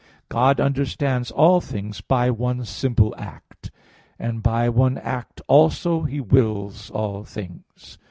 [0.01, 0.09] 19, A.
[0.13, 3.69] 5), God understands all things by one simple act;
[4.17, 7.99] and by one act also He wills all things.